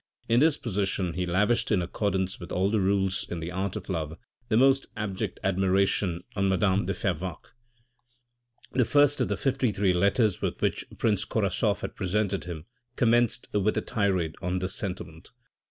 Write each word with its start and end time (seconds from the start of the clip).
In 0.27 0.39
this 0.39 0.57
position 0.57 1.13
he 1.13 1.27
lavished 1.27 1.69
in 1.69 1.79
accordance 1.83 2.39
with 2.39 2.51
all 2.51 2.71
the 2.71 2.79
rules 2.79 3.27
in 3.29 3.39
the 3.39 3.51
art 3.51 3.75
of 3.75 3.87
love, 3.87 4.17
the 4.49 4.57
most 4.57 4.87
abject 4.97 5.39
admiration 5.43 6.23
on 6.35 6.49
madame 6.49 6.87
de 6.87 6.93
Fervaques. 6.95 7.51
The 8.71 8.83
first 8.83 9.21
of 9.21 9.27
the 9.27 9.37
53 9.37 9.93
letters 9.93 10.41
with 10.41 10.59
which 10.59 10.83
Prince 10.97 11.23
Korasoff 11.23 11.81
had 11.81 11.95
presented 11.95 12.45
him 12.45 12.65
commenced 12.95 13.47
with 13.53 13.77
a 13.77 13.81
tirade 13.81 14.33
on 14.41 14.57
this 14.57 14.73
sentiment. 14.73 15.29